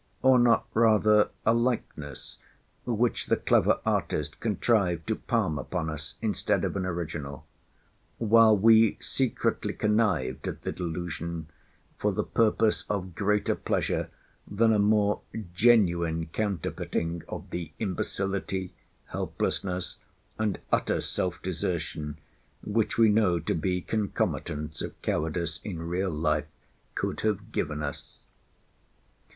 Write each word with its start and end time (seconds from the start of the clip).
or 0.23 0.39
not 0.39 0.65
rather 0.73 1.29
a 1.45 1.53
likeness, 1.53 2.39
which 2.87 3.27
the 3.27 3.35
clever 3.37 3.79
artist 3.85 4.39
contrived 4.39 5.05
to 5.05 5.15
palm 5.15 5.59
upon 5.59 5.91
us 5.91 6.15
instead 6.23 6.65
of 6.65 6.75
an 6.75 6.87
original; 6.87 7.45
while 8.17 8.57
we 8.57 8.97
secretly 8.99 9.73
connived 9.73 10.47
at 10.47 10.63
the 10.63 10.71
delusion 10.71 11.49
for 11.99 12.11
the 12.11 12.23
purpose 12.23 12.83
of 12.89 13.13
greater 13.13 13.53
pleasure, 13.53 14.09
than 14.47 14.73
a 14.73 14.79
more 14.79 15.21
genuine 15.53 16.25
counterfeiting 16.25 17.21
of 17.29 17.51
the 17.51 17.71
imbecility, 17.77 18.73
helplessness, 19.09 19.99
and 20.39 20.59
utter 20.71 20.99
self 20.99 21.39
desertion, 21.43 22.17
which 22.63 22.97
we 22.97 23.07
know 23.07 23.37
to 23.39 23.53
be 23.53 23.81
concomitants 23.81 24.81
of 24.81 24.99
cowardice 25.03 25.59
in 25.63 25.77
real 25.79 26.09
life, 26.09 26.47
could 26.95 27.21
have 27.21 27.51
given 27.51 27.83
us? 27.83 28.17